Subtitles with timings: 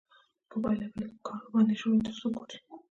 [0.49, 2.59] په پایله کې لږ کار ورباندې شوی تر څو کوټ شي.